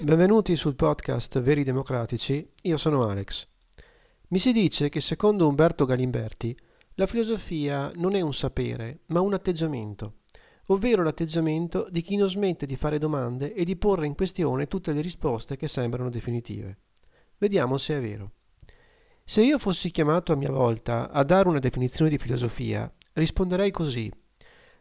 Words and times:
Benvenuti 0.00 0.56
sul 0.56 0.74
podcast 0.74 1.40
Veri 1.40 1.62
Democratici, 1.62 2.50
io 2.62 2.76
sono 2.76 3.06
Alex. 3.06 3.46
Mi 4.28 4.38
si 4.38 4.50
dice 4.50 4.88
che 4.88 5.00
secondo 5.00 5.46
Umberto 5.46 5.84
Galimberti 5.84 6.56
la 6.94 7.06
filosofia 7.06 7.92
non 7.96 8.16
è 8.16 8.20
un 8.20 8.34
sapere, 8.34 9.00
ma 9.08 9.20
un 9.20 9.32
atteggiamento, 9.34 10.22
ovvero 10.68 11.04
l'atteggiamento 11.04 11.86
di 11.88 12.00
chi 12.00 12.16
non 12.16 12.28
smette 12.28 12.66
di 12.66 12.74
fare 12.74 12.98
domande 12.98 13.54
e 13.54 13.64
di 13.64 13.76
porre 13.76 14.06
in 14.06 14.16
questione 14.16 14.66
tutte 14.66 14.92
le 14.92 15.02
risposte 15.02 15.56
che 15.56 15.68
sembrano 15.68 16.10
definitive. 16.10 16.78
Vediamo 17.38 17.76
se 17.76 17.96
è 17.96 18.00
vero. 18.00 18.32
Se 19.24 19.42
io 19.42 19.58
fossi 19.58 19.92
chiamato 19.92 20.32
a 20.32 20.36
mia 20.36 20.50
volta 20.50 21.10
a 21.10 21.22
dare 21.22 21.48
una 21.48 21.60
definizione 21.60 22.10
di 22.10 22.18
filosofia, 22.18 22.92
risponderei 23.12 23.70
così. 23.70 24.10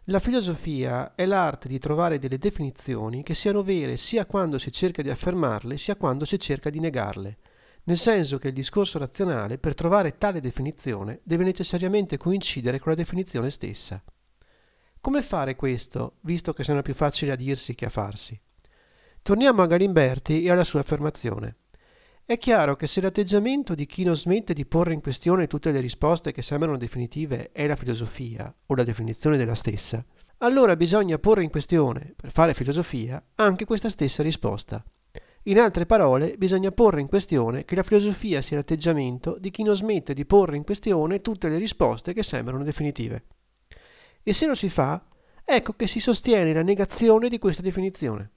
La 0.05 0.19
filosofia 0.19 1.13
è 1.13 1.27
l'arte 1.27 1.67
di 1.67 1.77
trovare 1.77 2.17
delle 2.17 2.39
definizioni 2.39 3.21
che 3.21 3.35
siano 3.35 3.61
vere 3.61 3.97
sia 3.97 4.25
quando 4.25 4.57
si 4.57 4.71
cerca 4.71 5.03
di 5.03 5.11
affermarle 5.11 5.77
sia 5.77 5.95
quando 5.95 6.25
si 6.25 6.39
cerca 6.39 6.71
di 6.71 6.79
negarle, 6.79 7.37
nel 7.83 7.97
senso 7.97 8.39
che 8.39 8.47
il 8.47 8.53
discorso 8.55 8.97
razionale 8.97 9.59
per 9.59 9.75
trovare 9.75 10.17
tale 10.17 10.39
definizione 10.39 11.19
deve 11.23 11.43
necessariamente 11.43 12.17
coincidere 12.17 12.79
con 12.79 12.91
la 12.93 12.97
definizione 12.97 13.51
stessa. 13.51 14.03
Come 14.99 15.21
fare 15.21 15.55
questo, 15.55 16.17
visto 16.21 16.51
che 16.51 16.63
sono 16.63 16.81
più 16.81 16.95
facili 16.95 17.29
a 17.29 17.35
dirsi 17.35 17.75
che 17.75 17.85
a 17.85 17.89
farsi? 17.89 18.39
Torniamo 19.21 19.61
a 19.61 19.67
Galimberti 19.67 20.43
e 20.43 20.49
alla 20.49 20.63
sua 20.63 20.79
affermazione. 20.79 21.57
È 22.23 22.37
chiaro 22.37 22.75
che 22.75 22.87
se 22.87 23.01
l'atteggiamento 23.01 23.75
di 23.75 23.85
chi 23.85 24.03
non 24.03 24.15
smette 24.15 24.53
di 24.53 24.65
porre 24.65 24.93
in 24.93 25.01
questione 25.01 25.47
tutte 25.47 25.71
le 25.71 25.81
risposte 25.81 26.31
che 26.31 26.41
sembrano 26.41 26.77
definitive 26.77 27.51
è 27.51 27.67
la 27.67 27.75
filosofia 27.75 28.53
o 28.67 28.75
la 28.75 28.83
definizione 28.83 29.37
della 29.37 29.55
stessa, 29.55 30.05
allora 30.37 30.75
bisogna 30.75 31.19
porre 31.19 31.43
in 31.43 31.49
questione, 31.49 32.13
per 32.15 32.31
fare 32.31 32.53
filosofia, 32.53 33.21
anche 33.35 33.65
questa 33.65 33.89
stessa 33.89 34.23
risposta. 34.23 34.83
In 35.45 35.59
altre 35.59 35.85
parole, 35.85 36.35
bisogna 36.37 36.71
porre 36.71 37.01
in 37.01 37.07
questione 37.07 37.65
che 37.65 37.75
la 37.75 37.83
filosofia 37.83 38.41
sia 38.41 38.57
l'atteggiamento 38.57 39.37
di 39.39 39.49
chi 39.49 39.63
non 39.63 39.75
smette 39.75 40.13
di 40.13 40.25
porre 40.25 40.55
in 40.55 40.63
questione 40.63 41.21
tutte 41.21 41.49
le 41.49 41.57
risposte 41.57 42.13
che 42.13 42.23
sembrano 42.23 42.63
definitive. 42.63 43.25
E 44.23 44.33
se 44.33 44.45
lo 44.45 44.55
si 44.55 44.69
fa, 44.69 45.03
ecco 45.43 45.73
che 45.73 45.87
si 45.87 45.99
sostiene 45.99 46.53
la 46.53 46.61
negazione 46.61 47.27
di 47.27 47.39
questa 47.39 47.63
definizione. 47.63 48.31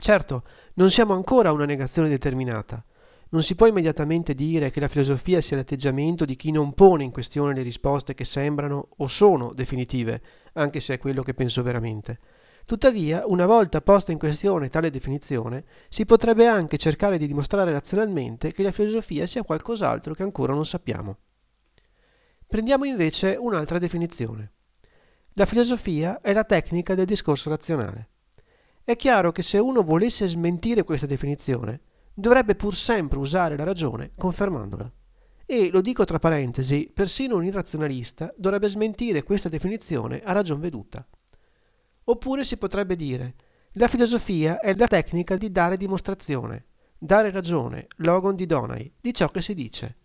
Certo, 0.00 0.44
non 0.74 0.90
siamo 0.90 1.12
ancora 1.12 1.50
a 1.50 1.52
una 1.52 1.66
negazione 1.66 2.08
determinata. 2.08 2.82
Non 3.32 3.42
si 3.42 3.54
può 3.54 3.66
immediatamente 3.66 4.34
dire 4.34 4.70
che 4.70 4.80
la 4.80 4.88
filosofia 4.88 5.42
sia 5.42 5.58
l'atteggiamento 5.58 6.24
di 6.24 6.36
chi 6.36 6.50
non 6.50 6.72
pone 6.72 7.04
in 7.04 7.10
questione 7.10 7.52
le 7.52 7.60
risposte 7.60 8.14
che 8.14 8.24
sembrano 8.24 8.88
o 8.96 9.08
sono 9.08 9.52
definitive, 9.52 10.22
anche 10.54 10.80
se 10.80 10.94
è 10.94 10.98
quello 10.98 11.22
che 11.22 11.34
penso 11.34 11.62
veramente. 11.62 12.18
Tuttavia, 12.64 13.24
una 13.26 13.44
volta 13.44 13.82
posta 13.82 14.10
in 14.10 14.18
questione 14.18 14.70
tale 14.70 14.88
definizione, 14.88 15.64
si 15.90 16.06
potrebbe 16.06 16.46
anche 16.46 16.78
cercare 16.78 17.18
di 17.18 17.26
dimostrare 17.26 17.70
razionalmente 17.70 18.52
che 18.52 18.62
la 18.62 18.72
filosofia 18.72 19.26
sia 19.26 19.42
qualcos'altro 19.42 20.14
che 20.14 20.22
ancora 20.22 20.54
non 20.54 20.64
sappiamo. 20.64 21.18
Prendiamo 22.46 22.86
invece 22.86 23.36
un'altra 23.38 23.78
definizione. 23.78 24.52
La 25.34 25.44
filosofia 25.44 26.22
è 26.22 26.32
la 26.32 26.44
tecnica 26.44 26.94
del 26.94 27.04
discorso 27.04 27.50
razionale. 27.50 28.09
È 28.82 28.96
chiaro 28.96 29.30
che 29.32 29.42
se 29.42 29.58
uno 29.58 29.82
volesse 29.82 30.26
smentire 30.26 30.82
questa 30.82 31.06
definizione, 31.06 31.80
dovrebbe 32.14 32.54
pur 32.54 32.74
sempre 32.74 33.18
usare 33.18 33.56
la 33.56 33.64
ragione 33.64 34.12
confermandola. 34.16 34.90
E, 35.46 35.68
lo 35.70 35.80
dico 35.80 36.04
tra 36.04 36.18
parentesi, 36.18 36.90
persino 36.92 37.36
un 37.36 37.44
irrazionalista 37.44 38.32
dovrebbe 38.36 38.68
smentire 38.68 39.22
questa 39.22 39.48
definizione 39.48 40.20
a 40.20 40.32
ragion 40.32 40.60
veduta. 40.60 41.06
Oppure 42.04 42.44
si 42.44 42.56
potrebbe 42.56 42.96
dire, 42.96 43.34
la 43.72 43.88
filosofia 43.88 44.60
è 44.60 44.74
la 44.74 44.86
tecnica 44.86 45.36
di 45.36 45.50
dare 45.50 45.76
dimostrazione, 45.76 46.66
dare 46.98 47.30
ragione, 47.30 47.86
logon 47.96 48.34
di 48.34 48.46
Donai, 48.46 48.92
di 49.00 49.14
ciò 49.14 49.28
che 49.28 49.42
si 49.42 49.54
dice. 49.54 49.96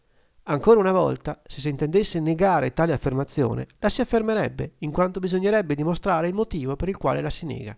Ancora 0.43 0.79
una 0.79 0.91
volta, 0.91 1.41
se 1.45 1.59
si 1.59 1.69
intendesse 1.69 2.19
negare 2.19 2.73
tale 2.73 2.93
affermazione, 2.93 3.67
la 3.79 3.89
si 3.89 4.01
affermerebbe, 4.01 4.75
in 4.79 4.91
quanto 4.91 5.19
bisognerebbe 5.19 5.73
dimostrare 5.73 6.27
il 6.27 6.35
motivo 6.35 6.75
per 6.75 6.89
il 6.89 6.97
quale 6.97 7.21
la 7.21 7.31
si 7.31 7.45
nega. 7.45 7.75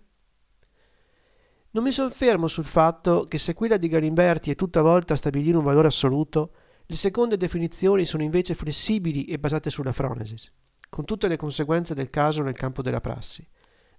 Non 1.77 1.85
mi 1.85 1.91
soffermo 1.91 2.47
sul 2.47 2.63
fatto 2.63 3.25
che 3.27 3.37
se 3.37 3.53
quella 3.53 3.77
di 3.77 3.87
Galimberti 3.87 4.49
è 4.49 4.55
tutta 4.55 4.81
volta 4.81 5.13
a 5.13 5.15
stabilire 5.15 5.57
un 5.57 5.63
valore 5.63 5.85
assoluto, 5.85 6.51
le 6.87 6.95
seconde 6.95 7.37
definizioni 7.37 8.03
sono 8.03 8.23
invece 8.23 8.55
flessibili 8.55 9.25
e 9.25 9.37
basate 9.37 9.69
sulla 9.69 9.93
fronesis, 9.93 10.51
con 10.89 11.05
tutte 11.05 11.27
le 11.27 11.37
conseguenze 11.37 11.93
del 11.93 12.09
caso 12.09 12.41
nel 12.41 12.55
campo 12.55 12.81
della 12.81 12.99
prassi. 12.99 13.47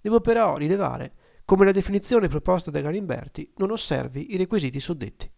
Devo 0.00 0.21
però 0.21 0.56
rilevare 0.56 1.12
come 1.44 1.66
la 1.66 1.71
definizione 1.71 2.27
proposta 2.27 2.72
da 2.72 2.81
Galimberti 2.81 3.53
non 3.59 3.71
osservi 3.71 4.34
i 4.34 4.37
requisiti 4.37 4.81
suddetti. 4.81 5.31